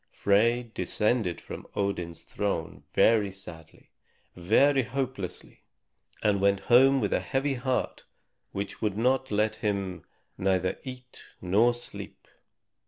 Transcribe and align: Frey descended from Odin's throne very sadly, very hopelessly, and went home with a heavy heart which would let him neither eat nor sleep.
Frey 0.13 0.71
descended 0.73 1.39
from 1.39 1.67
Odin's 1.75 2.21
throne 2.23 2.81
very 2.91 3.31
sadly, 3.31 3.91
very 4.35 4.81
hopelessly, 4.81 5.61
and 6.23 6.41
went 6.41 6.61
home 6.61 6.99
with 6.99 7.13
a 7.13 7.19
heavy 7.19 7.53
heart 7.53 8.03
which 8.51 8.81
would 8.81 8.97
let 8.97 9.57
him 9.57 10.03
neither 10.39 10.79
eat 10.83 11.23
nor 11.39 11.71
sleep. 11.75 12.27